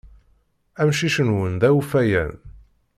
Amcic-nwen 0.81 1.53
d 1.61 1.63
awfayan. 1.69 2.33